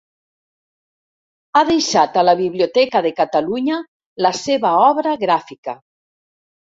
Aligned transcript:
Ha 1.55 1.61
deixat 1.67 2.17
a 2.21 2.25
la 2.29 2.35
Biblioteca 2.41 3.03
de 3.09 3.13
Catalunya 3.21 3.77
la 4.27 4.33
seva 4.39 4.73
obra 4.91 5.15
gràfica. 5.27 5.77